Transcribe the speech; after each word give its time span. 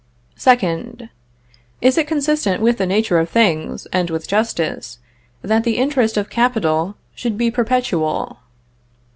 2nd. 0.35 1.09
Is 1.79 1.95
it 1.95 2.07
consistent 2.07 2.59
with 2.59 2.79
the 2.79 2.87
nature 2.87 3.19
of 3.19 3.29
things, 3.29 3.85
and 3.93 4.09
with 4.09 4.27
justice, 4.27 4.97
that 5.43 5.63
the 5.63 5.77
interest 5.77 6.17
of 6.17 6.27
capital 6.27 6.95
should 7.13 7.37
be 7.37 7.51
perpetual? 7.51 8.39